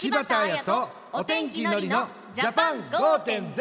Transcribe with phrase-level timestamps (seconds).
[0.00, 3.52] 柴田彩とお天気のりのジャパン5.0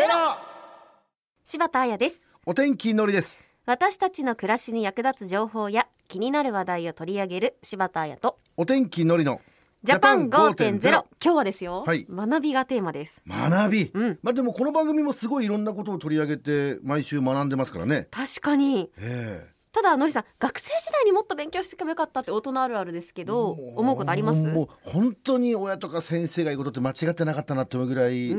[1.43, 2.21] 柴田彩です。
[2.45, 3.41] お天気のりです。
[3.65, 9.41] 私たちの暮らしに役立つ情報や気になる話題を取り上げる柴田彩とお天気のりの
[9.83, 12.07] ジャパン5.0今日はですよ、はい。
[12.09, 13.21] 学びがテーマです。
[13.27, 14.19] 学び、うん。
[14.23, 18.07] まあでもこの番組もすごいいろんなことを取り上げて毎週学んでますからね。
[18.11, 18.89] 確かに。
[18.97, 24.39] ええただのりさん学生時代にもっと勉強しておけばよかったって大人あるあるですけど思うことあります？
[24.41, 28.33] もう本当に親とか先生が言うことって間違ってなかったなって思うぐらい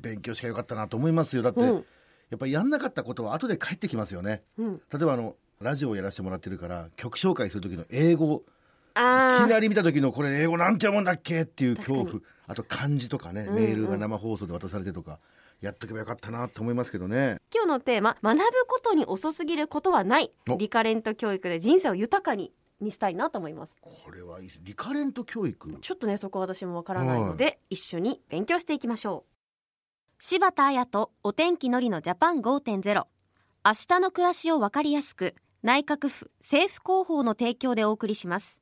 [0.00, 1.42] 勉強しかよかったなと思いますよ。
[1.42, 1.66] だって、うん。
[1.66, 4.42] やっぱりやんなかったことは後で返ってきますよね。
[4.58, 4.80] うん。
[4.90, 8.42] 例えばあのラジオをやらせてもらってるから曲紹介する時の英語。
[8.94, 9.00] いき
[9.50, 13.54] なり見た時のこれ英語なんて読むんだっけっていう恐確怖あと漢字とかね、うんうん。
[13.56, 15.18] メールが生放送で渡されてとか
[15.60, 17.38] やっとけばよかったなと思いますけどね。
[17.54, 20.30] 今日のテーマ学ぶことに遅すぎることはない。
[20.48, 20.56] お。
[20.56, 23.74] リカレント教育で人生を豊かににしたいなと思います。
[23.80, 24.60] これはいいです。
[24.62, 25.78] リカレント教育。
[25.80, 29.36] ちょっとねそこは私もわからないので、一緒に勉強していきましょう。
[30.18, 38.58] 柴田彩とお天気のりのジャパン5.0明日の暮らしをわかりやすく内閣府政府広報の提供でお送りします。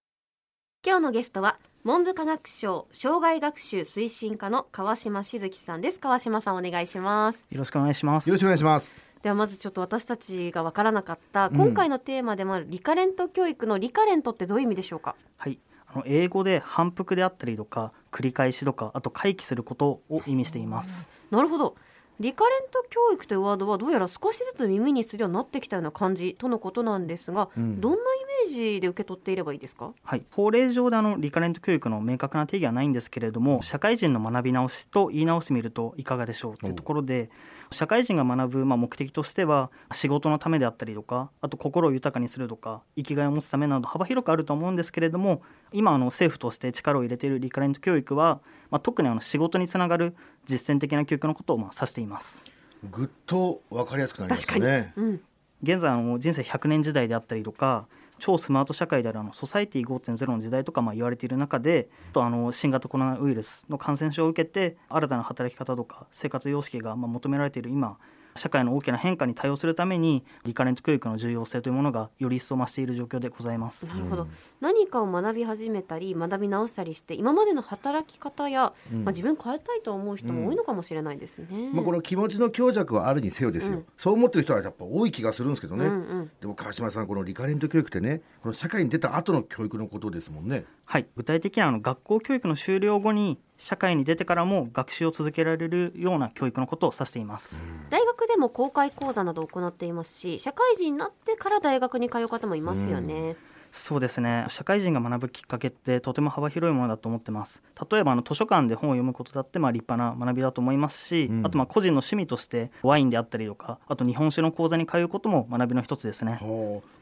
[0.84, 8.26] 今日のゲストは文部科学省障害学習推進課の川島静樹さんです川島さんお願いしますよろしくお願いします。
[8.30, 15.14] よろしくお願いしますではまずちょっと私たちがわからなかったうん今回のテーマでもあるリカレント教育のリカレントってどういう意味でしょうか？
[15.36, 15.58] はい。
[15.86, 21.06] あの英語で反復であったりとか繰り返しとかあと回帰することを意味しています。
[21.30, 21.76] なるほど
[22.20, 28.00] リカレント教育というワードはどうやら少しずつ耳にするようになってきたような感じとのことなんですが、うんどんなイ
[28.46, 29.92] メージで受け取っていればいいですか？
[30.02, 30.22] はい。
[30.30, 37.30] 法令上であのリカレント教育の明確な定義はないんですけれども、社会人の学び直しと言い直してみるといかがでしょうというところで、
[37.74, 50.14] 社会人が学ぶまあ目的としては仕事のためであったりとか、あと心を豊かにするとか、生きがいを持つためなど幅広くあると思うんですけれども、今あの政府として力を入れているリカレント教育は、まあ、特にあの仕事につながる
[50.46, 52.44] 実践的な教育のことをまあ指しています。
[52.90, 54.92] ぐっと分かりやすくなりましたね。
[54.96, 55.20] うん、
[55.62, 57.86] 現在あの人生100年時代であったりとか
[58.18, 67.98] 超スマート社会であるあのソサイティ5.0の時代とかまあ言われている中でとあの新型コロナウイルスの感染症を受けて新たな働き方とか生活様式がまあ求められている今
[68.36, 73.86] 社会の大きな変化に対応するためにリカレント教育の重要性というものがより一層増している状況でございます。
[73.86, 73.94] な。
[73.94, 74.28] るほど、
[74.60, 79.04] 何かを学び始めたり学び直したりして今までの働き方や、うん。
[79.04, 81.70] まあ、自分変えたいと思う人も多いのかもしれないですね。
[81.72, 83.86] まあ、この気持ちの強弱はあるにせよですよ、うん。
[83.96, 86.30] そう思ってる人はやっぱ多い気がするんですけどね、うんうん。
[86.40, 90.64] でも川島さんこのリカレント教育ってねこの社会に出た後の教育のことですもんね。
[90.86, 97.60] はい、具体的にはあの学校教育の終了後に社会に出てからも学習を続けられるような教育のことを指しています。
[97.90, 103.36] 大学でも公開講座などを行っていますし社会人になってから大学に通う方もいますよね。
[103.76, 104.46] そうですね。
[104.50, 107.60] 社会人が学ぶきっかけってとても幅広いものだと思ってます。
[107.90, 111.44] 例えばあの図書館で本を読むことだってまあ立派な学びだと思いますし、うん。
[111.44, 116.38] あとまあ個人の趣味としてワインであったりとかあと日本酒の講座に通うことも学びの一つですね。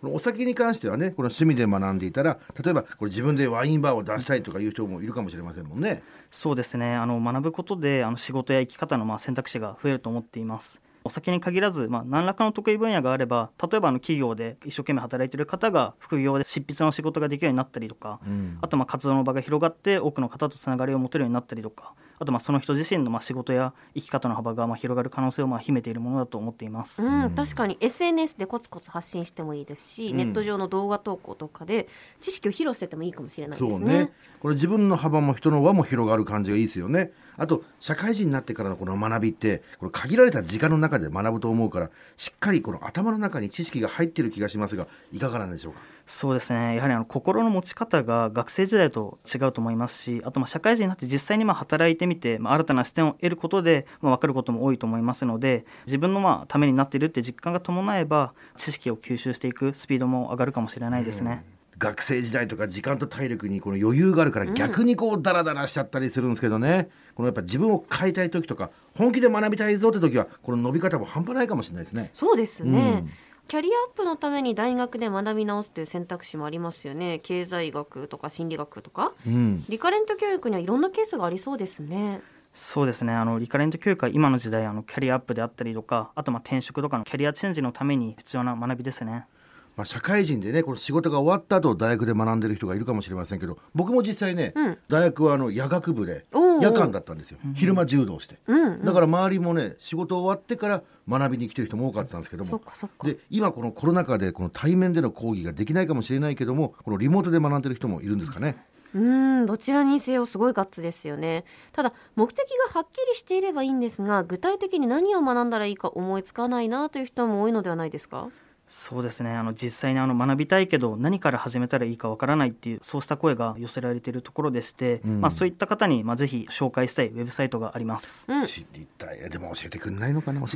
[0.02, 6.02] お酒に関してはねこの趣味で学んでいたら例えばこれ自分でワインバーを出したいとかいう人もいるかもしれませんもんね。
[6.30, 6.94] そうですね。
[6.94, 18.58] あの学ぶことであの仕事や生き方のまあ選択肢が増えると思っていますお酒に限らず、まあ、何らかの得意分野があれば例えばあの企業で一生懸命働いている方が副業で執筆の仕事ができるようになったりとか、うん。
[18.60, 27.02] あとまあ活動の場が広がって多くの方とつながりを持てるようになったりとかあとまあその人自身のまあ仕事や生き方の幅がまあ広がる可能性をまあ秘めているものだと思っています。
[27.02, 27.76] うん、確かに。
[27.80, 30.16] SNS でコツコツ発信してもいいですし、うん。
[30.16, 31.88] ネット上の動画投稿とかで
[32.20, 34.12] 知識を披露してってもいいかもしれないですそうね。
[34.38, 37.10] これ自分の幅も人の輪も広がる感じがいいですよね。
[37.36, 45.80] あと社会人になってからのこの学びってこれ限られた時間の中で学ぶと思うからしっかりこの頭の中に知識が入ってる気がしますがいかがなんでしょうか？
[46.06, 46.76] そうですね。
[46.76, 61.44] やはりあの心の持ち方が学生時代と違うと思いますしあとまあ社会人になって実際にまあ働いてみて、まあ、新たな視点を得ることで、まあ、分かることも多いと思いますので自分のまあためになっているって実感が伴えば知識を吸収していくスピードも上がるかもしれないですね。
[61.78, 72.10] 学生時代とか時間と体力にこの余裕があるから逆にこうダラダラしちゃったりするんですけどね、このやっぱ自分を変えたい時とか本気で学びたいぞって時はこの伸び方も半端ないかもしれないですね。
[72.14, 73.10] そうですね、うん
[73.48, 77.18] キャリアアップのために大学で学び直すという選択肢もありますよね。
[77.22, 79.12] 経済学とか心理学とか。
[79.26, 79.64] うん。
[79.68, 82.22] リカレント教育にはいろんなケースがありそうですね。
[82.54, 83.12] そうですね。
[83.12, 89.26] あのリカレント教育は今の時代あのキャリアアップであったりとかあとまあ転職とかのキャリアチェンジのために必要な学びですね。
[89.74, 94.78] まあ、社会人でねこの仕事が終わった後大学で学んでる人がいるかもしれませんけど僕も実際ね、うん。
[94.88, 96.26] 大学はあの夜学部で
[96.62, 97.38] 夜間だったんですよ。
[97.54, 98.38] 昼間柔道して、
[98.84, 102.62] だから周りもね仕事終わってから学びに来てる人も多かったんですけどそも
[103.04, 108.56] で今このコロナ禍でこの対面での講義ができないかもしれないけどもこのリモートで学んでる人もいるんですかね。
[108.94, 109.46] うん。
[109.46, 111.44] どちらにせよすごいガッツですよね。
[111.72, 118.28] ただ目的がはっきりしていればいいんですが具体的に何を学んだらいいか思いつかないなという人も多いのではないですか？
[118.74, 119.30] そうですね。
[119.36, 129.28] あの実際にあの学びたいけど何から始めたらいいかわからないっていうそうした声が寄せられているところでして、うん、まあ、そういった方に、まあ、ぜひ紹介したいウェブサイトがあります、うん、知りたい。
[129.28, 130.40] でも教えてくれないのかな？
[130.40, 130.46] 教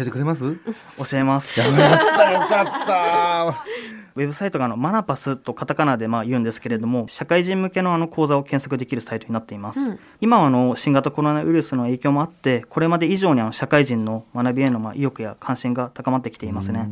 [0.00, 0.56] えてくれます？
[0.96, 1.60] 教えます。
[1.60, 3.66] やったよかった
[4.16, 16.88] ウェブサイトがあのマナパスとカタカナでまあ言うんですけれども社会人向けのあの講座を検索できるサイトになっています、うん、今はあの新型コロナウイルスの影響もあってこれまで以上にあの社会人の学びへのまあ意欲や関心が高まってきていますね。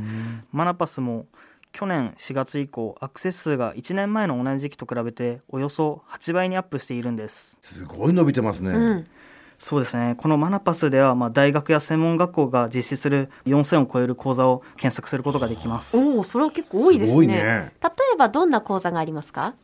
[0.53, 1.27] マナパスも
[1.73, 7.59] 去年4月以降アクセス数が1年前の同じ時期と比べておよそ8倍にアップしているんです。
[7.61, 9.07] すごい伸びてますね、うん、
[9.65, 10.15] そうですね。
[10.19, 15.97] このマナパスでは、まあ、大学や専門学校が実施する4000を超える講座を検索することができます。
[15.97, 19.55] おおそれは結構多いですね、ね、例えばどんな講座がありますか？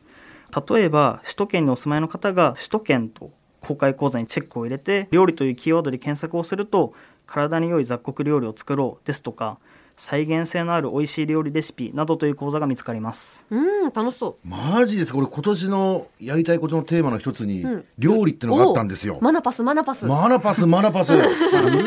[0.67, 6.95] 例えば首都圏にお住まいの方が首都圏と公開講座にチェックを入れて料理というキーワードで検索をすると
[7.27, 9.59] 体に良い雑穀料理を作ろうですとか
[10.01, 13.45] 再現性のある美味しい料理レシピなどという講座が見つかります。
[13.51, 14.49] うん楽しそう。
[14.49, 19.19] マジですこれ今年のやりたいことのテーマの一つに、うん、料理ってのがあったんですよ。
[19.21, 20.05] マナパスマナパス。
[20.07, 21.13] マナパスマナパス。
[21.13, 21.21] ル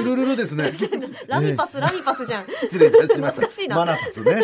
[0.05, 0.72] ルルルですね。
[1.26, 2.44] ラミパス、ラミパスじゃん。
[2.62, 4.43] 失礼いたしましたマナパスね。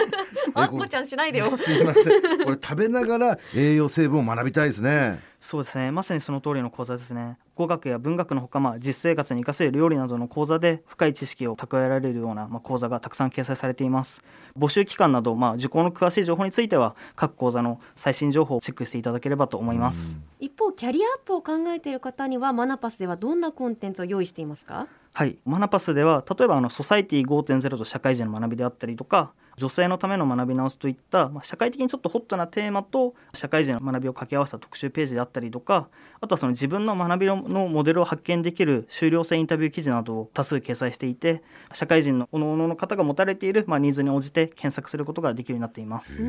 [0.55, 1.57] あっこちゃんしないでよ。
[1.57, 2.05] すいません。
[2.45, 5.91] これ食べながら栄養成分を学びたいですねそうですね。
[5.91, 7.39] まさにその通りの講座ですね。
[7.55, 14.23] 語学や文学のほか、まあ、実生活に生かせる料理などの講座で深い知識を蓄えられるような、まあ、講座がたくさん掲載されています。
[14.59, 20.15] 募集期間など、まあ、受講の詳しい情報については各講座の最新情報をチェックしていただければと思います。
[20.41, 24.89] 一方キャリアアップを考えている方にはマナパスではどんなコンテンツを用意していますか？
[25.13, 35.89] はい、マナパスでは例えばあのソサイティ5.0と社会人の学びであったりとか女性のための学び直しといった、まあ、社会的にちょっとホットなテーマと社会人の学びを掛け合わせた特集ページであったりとか
[36.21, 41.43] あとはその自分の学びのモデルを発見できる修了生インタビュー記事などを多数掲載していて
[41.75, 46.25] 社会人の各々の方が持たれている、まあ、ニーズに応じて検索することができるようになっています、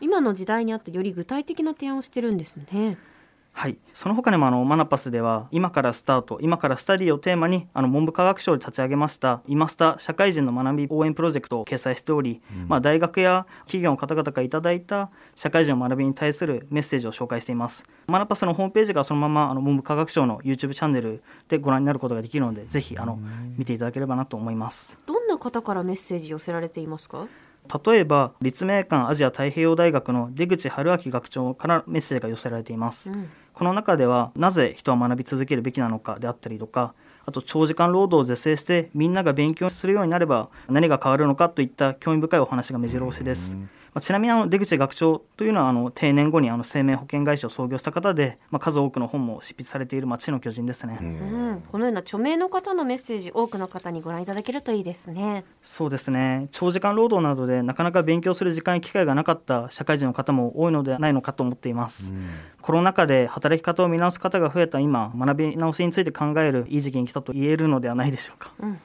[0.00, 2.98] 今の時代にあってより具体的な提案をしてるんですね。
[3.56, 17.84] はい、その他にもあのマナパスでは今からスタート今からスタディをテーマにあの文部科学省で立ち上げました今スタ社会人の学び応援プロジェクトを掲載しており、うん、まあ、大学や企業の方々からいただいた社会人の学びに対するメッセージを紹介しています。
[18.08, 23.20] マナパスのホームページがそのままあの文部科学省の YouTube チャンネルでご覧になることができるのでぜひあの
[23.56, 24.98] 見ていただければなと思います。
[25.06, 27.28] どんな方からメッセージ寄せられていますか？
[27.86, 36.92] 例えば立命館アジア太平洋大学の出口春明学長からメッセージが寄せられています、うんこの中ではなぜ人は学び続けるべきなのかであったりとか
[37.24, 43.56] あと長時間労働を是正してみんなが勉強するようになれば何が変わるのかといった興味深いお話が目白押しです。
[43.94, 55.44] まあ、ちなみにあの出口学長というのはあの定年後にあの生命保険会社を創業した方で、まあ、数多くの本も執筆されている町の巨人ですね、うん、このような著名の方のメッセージ多くの方にご覧いただけるといいですね。
[55.62, 56.48] そうですね。
[56.50, 62.28] 長時間労働などでなかなか勉強する時間や機会がなかった社会人の方も多いのではないのかと思っています、うん、
[62.60, 68.80] コロナ禍で働き方を見直す方が増えた今学び直しについて考えるいい時期に来たと言えるのではないでしょうか、うん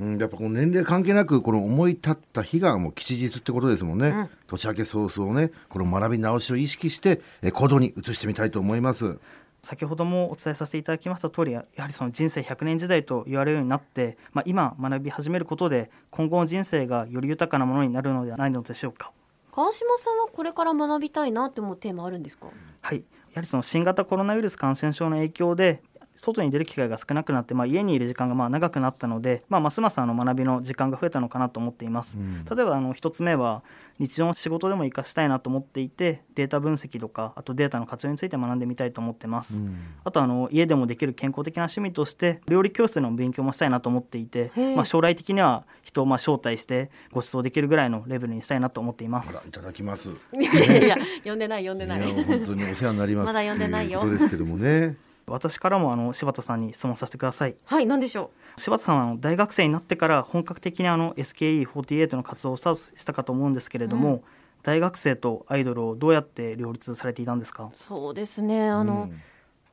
[0.00, 7.20] うん、やっぱこの年齢関係なくこの思い立った日がもう吉日ってことですもんね、うん、年明け早々ねこの学び直しを意識して
[7.52, 9.18] 行動に移してみたいと思います。
[9.64, 19.12] 先ほどもお伝えさせていただきました通りやはりその人生100年時代と言われるようになって、まあ、今学び始めることで今後の人生がより豊かなものになるのではないのでしょうか。
[19.52, 22.48] 川島さんはこれから学びたいなって思うテーマあるんですか？
[22.80, 22.96] はい。
[22.96, 23.02] や
[23.36, 25.80] はりその新型コロナウイルス感染症の影響で
[26.22, 33.62] 外に出る機会が少なくなって、まあ、家にいる時間がまあ長くなったので、まあ、ますますあの学びの時間が増えたのかなと思っています、うん、例えばあの1つ目は
[33.98, 49.48] 日常の仕事でも活かしたいなと思っていてデータ分析とかあとデータの活用について学んでみたいと思ってます、うん、あとあの家でもできる健康的な趣味として料理教室の勉強もしたいなと思っていて、まあ、将来的には人をまあ招待してご馳走できるぐらいのレベルにしたいなと思っています。
[49.48, 50.10] いただきます。
[50.10, 52.02] いやいや呼んでない呼んでない。
[52.02, 53.26] 本当にお世話になります。
[53.26, 54.08] まだ呼んでないよ。
[54.08, 57.56] ですけどもね私からもあの柴田さんに質問させてください。
[57.64, 58.60] はい何でしょう？
[58.60, 64.22] 柴田さんは大学生になってから本格的にあの SKE48 の活動をスタートしたかと思うんですけれども、うん、
[64.62, 67.70] 大学生とアイドルをどうやって両立されていたんですか？
[67.74, 68.68] そうですね。
[68.68, 69.20] あの、うん、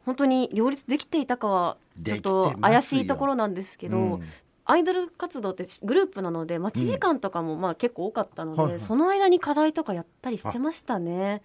[0.06, 4.24] 本当に両立できていたかはちょっと怪しいところなんですけど、うん、
[4.65, 8.63] アイドル活動ってグループなので待ち時間とかもまあ結構多かったので、うん。
[8.63, 11.41] はいはい、その間に課題とかやったりしてましたね。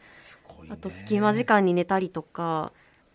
[0.71, 2.73] あと隙間時間に寝たりとか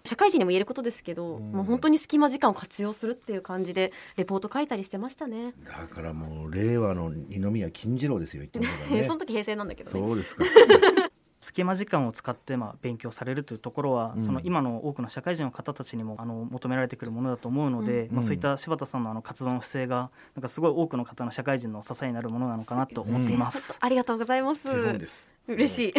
[0.10, 5.54] 社会人にも言えることですけど、うん、もう本当に隙間時間を活用するっていう感じでレポート書いたりしてましたね。
[5.63, 9.04] だからもう令和の二宮金次郎ですよ言ってね。
[9.06, 10.44] その時平成なんだけど、ね、そうですか。
[11.42, 14.22] 隙間時間を使ってまあ勉強されるというところは、うん。
[14.22, 23.78] その今の多くの社会人の方たちにもあの求められてくるものだと思うので、まあ、そういった柴田さんのあの活動の姿勢がなんかすごい多くの方の社会人の支えになるものなのかなと思っています。
[23.80, 24.63] ありがとうございます。
[24.63, 25.32] 手本です。
[25.48, 25.94] 嬉しい、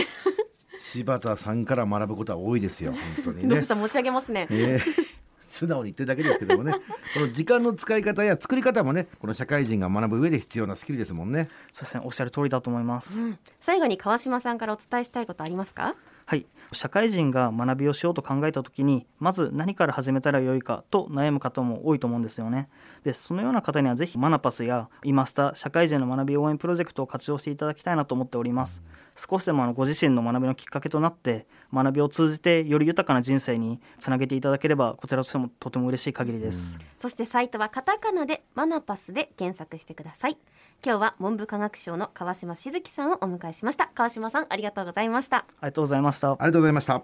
[0.93, 3.49] 柴田さんから学ぶことは多いですよ本当にね。
[3.49, 4.47] どうし上げますね。
[4.51, 6.73] えー素直に言ってるだけですけどもね。
[7.13, 11.49] この時間の使い方や作り方もねこの社会人が学ぶ上で必要なスキルですもんね。
[11.73, 12.03] そうですね。
[12.05, 13.21] おっしゃる通りだと思います。
[13.59, 15.97] 最後に川島さんからお伝えしたいことありますか？
[16.27, 22.69] はい、社会人が学びをしようと考えた時にまず何から始めたらよいかと悩む方も多いと思うんですよね。
[23.03, 28.85] でそのような方にはぜひマナパスやイマスタ社会人の学び応援プロジェクトを活用していただきたいなと思っております
[29.21, 40.39] 少しでもあのご自身の学びのきっかけとなって学びを通じてより豊かな人生につなげていただければこちらとしてもとても嬉しい限りです、そしてサイトはカタカナでマナパスで検索してください。
[40.83, 43.91] 今日は文部科学省の川島静樹さんをお迎えしました。
[43.95, 45.37] 川島さんありがとうございました。
[45.39, 46.31] ありがとうございました。
[46.31, 47.03] ありがとうございました。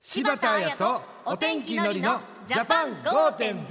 [0.00, 3.66] 柴田彩とお天気のりのジャパン5.0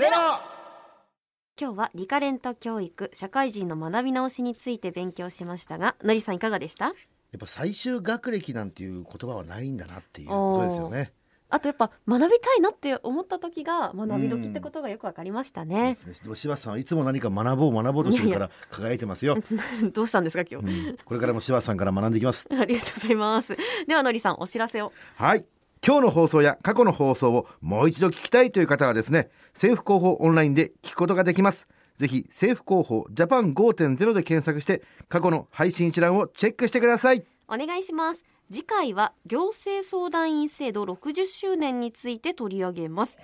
[1.60, 6.94] 今日はリカレント教育社会人の学び直しについて勉強しましたがのりさんいかがでした？
[7.32, 11.14] やっぱ最終学歴なんていう言葉はないんだなっていうことですよね。
[11.54, 19.38] あとやっぱ学びたいなって思った時が学び時ってことがよくわかりましたねでも柴田さんはいつも何か学ぼう学ぼうとしてるから輝いてますよ。
[19.94, 22.48] どうしたんですか今日、うんこれからも柴田さんから学んでいきます。
[22.50, 25.46] ありがとうございますではのりさんお知らせをはい。
[25.86, 31.68] 今日の放送や過去の放送をもう一度聞きたいという方はですね、政府広報オンラインで聞くことができます。
[32.02, 37.24] ぜひ政府広報ジャパン5.0で検索して過去の配信一覧をチェックしてください。
[37.48, 38.26] お願いします。
[38.50, 43.20] 次回は行政相談員制度60周年について取り上げます。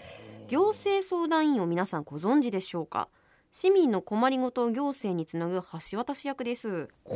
[0.48, 3.10] 行政相談員を皆さんご存知でしょうか？
[3.52, 6.88] 市民の困りごとを行政につなぐ橋渡し役です。
[7.04, 7.16] こ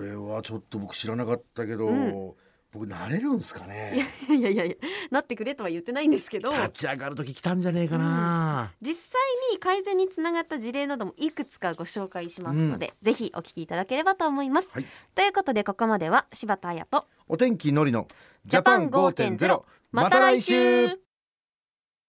[0.00, 2.32] れはちょっと僕知らなかったけど、うん
[2.72, 4.06] 僕なれるんですかね。
[4.28, 4.76] いやいやいや
[5.10, 6.50] なってくれとは言ってないんですけど。
[6.50, 8.72] 立ち上がる時来たんじゃねえかな。
[8.80, 9.20] 実際
[9.52, 14.86] に改善につながった事例などもいくつかご紹介しますので、ぜひお聞きいただければと思います、はい。
[15.14, 17.06] ということでここまでは柴田彩と。
[17.28, 18.08] お天気のりの
[18.46, 20.98] ジャパン5.0また来週。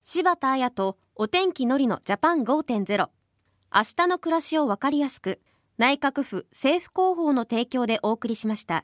[0.06, 3.10] 柴田彩とお天気のりのジャパン5.0
[3.76, 5.40] 明日の暮らしをわかりやすく
[5.78, 8.82] 内閣府政府広報の提供でお送りしました